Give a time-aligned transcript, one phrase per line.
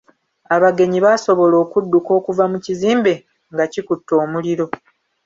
[0.55, 3.13] Abagenyi baasobola okudduka okuva mu kizimbe
[3.53, 4.65] nga kikutte omuliro.